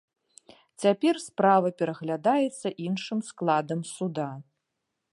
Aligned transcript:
Цяпер 0.85 1.15
справа 1.25 1.69
пераглядаецца 1.81 2.67
іншым 2.89 3.19
складам 3.31 3.89
суда. 3.95 4.29